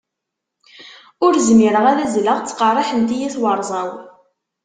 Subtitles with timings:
[1.25, 3.91] Ur zmireɣ ad azzleɣ, ttqerriḥent-iyi twerẓa-w.